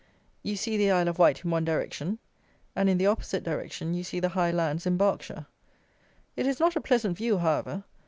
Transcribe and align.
You 0.41 0.55
see 0.55 0.77
the 0.77 0.89
Isle 0.89 1.09
of 1.09 1.19
Wight 1.19 1.45
in 1.45 1.51
one 1.51 1.63
direction, 1.63 2.17
and 2.75 2.89
in 2.89 2.97
the 2.97 3.05
opposite 3.05 3.43
direction 3.43 3.93
you 3.93 4.03
see 4.03 4.19
the 4.19 4.29
high 4.29 4.49
lands 4.49 4.87
in 4.87 4.97
Berkshire. 4.97 5.45
It 6.35 6.47
is 6.47 6.59
not 6.59 6.75
a 6.75 6.81
pleasant 6.81 7.15
view, 7.17 7.37
however. 7.37 7.83